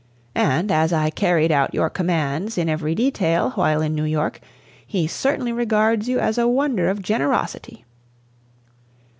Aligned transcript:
And 0.33 0.71
as 0.71 0.91
I 0.93 1.11
carried 1.11 1.51
out 1.51 1.75
your 1.75 1.87
commands 1.87 2.57
in 2.57 2.67
every 2.69 2.95
detail, 2.95 3.51
while 3.51 3.83
in 3.83 3.93
New 3.93 4.03
York, 4.03 4.39
he 4.87 5.05
certainly 5.05 5.51
regards 5.53 6.09
you 6.09 6.17
as 6.19 6.39
a 6.39 6.47
wonder 6.47 6.89
of 6.89 7.03
generosity." 7.03 7.85